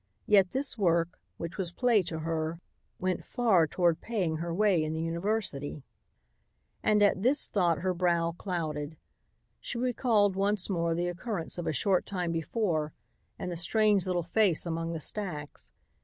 Yet 0.25 0.49
this 0.49 0.79
work, 0.79 1.19
which 1.37 1.59
was 1.59 1.71
play 1.71 2.01
to 2.01 2.21
her, 2.21 2.59
went 2.97 3.23
far 3.23 3.67
toward 3.67 4.01
paying 4.01 4.37
her 4.37 4.51
way 4.51 4.83
in 4.83 4.93
the 4.93 4.99
university. 5.03 5.83
And 6.81 7.03
at 7.03 7.21
this 7.21 7.47
thought 7.47 7.81
her 7.81 7.93
brow 7.93 8.31
clouded. 8.31 8.97
She 9.59 9.77
recalled 9.77 10.35
once 10.35 10.71
more 10.71 10.95
the 10.95 11.07
occurrence 11.07 11.59
of 11.59 11.67
a 11.67 11.71
short 11.71 12.07
time 12.07 12.31
before 12.31 12.95
and 13.37 13.51
the 13.51 13.57
strange 13.57 14.07
little 14.07 14.23
face 14.23 14.65
among 14.65 14.93
the 14.93 14.99
stacks. 14.99 15.69